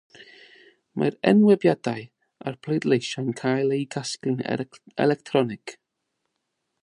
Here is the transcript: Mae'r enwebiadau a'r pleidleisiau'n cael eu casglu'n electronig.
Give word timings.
Mae'r 1.01 1.17
enwebiadau 1.31 2.07
a'r 2.51 2.57
pleidleisiau'n 2.67 3.29
cael 3.43 3.77
eu 3.77 3.85
casglu'n 3.97 4.41
electronig. 5.07 5.75